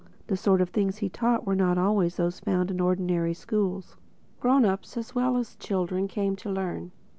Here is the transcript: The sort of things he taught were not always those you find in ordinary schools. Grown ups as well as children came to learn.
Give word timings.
The 0.25 0.35
sort 0.35 0.61
of 0.61 0.69
things 0.71 0.97
he 0.97 1.09
taught 1.09 1.45
were 1.45 1.53
not 1.55 1.77
always 1.77 2.15
those 2.17 2.41
you 2.41 2.51
find 2.51 2.71
in 2.71 2.81
ordinary 2.81 3.35
schools. 3.35 3.97
Grown 4.39 4.65
ups 4.65 4.97
as 4.97 5.13
well 5.13 5.37
as 5.37 5.55
children 5.57 6.07
came 6.07 6.35
to 6.37 6.49
learn. 6.49 6.91